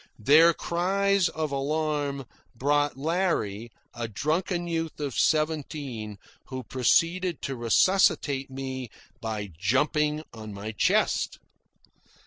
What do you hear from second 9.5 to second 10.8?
jumping on my